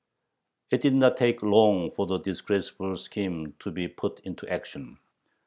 [0.71, 4.97] It did not take long for the disgraceful scheme to be put into action.